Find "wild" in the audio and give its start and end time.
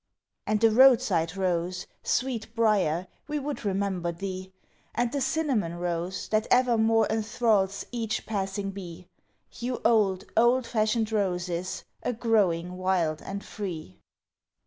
12.77-13.21